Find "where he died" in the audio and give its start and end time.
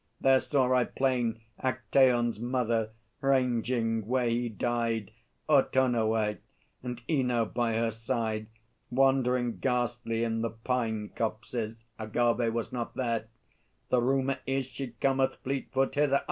4.07-5.11